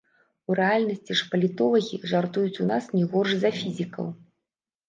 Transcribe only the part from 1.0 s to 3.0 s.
ж палітолагі жартуюць у нас